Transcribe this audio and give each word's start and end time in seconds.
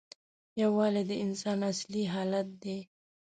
یووالی 0.61 1.03
د 1.09 1.11
انسان 1.25 1.59
اصلي 1.71 2.03
حالت 2.13 2.47
دی. 2.63 2.77